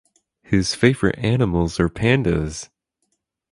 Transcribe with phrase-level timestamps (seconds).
[0.41, 2.69] His favorite animals are pandas.